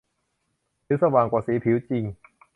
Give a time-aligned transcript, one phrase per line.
[0.85, 2.03] หรือสว่างกว่าสีผิวจริง